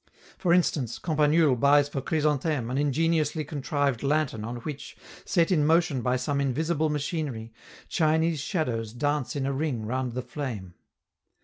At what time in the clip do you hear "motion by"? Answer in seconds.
5.63-6.15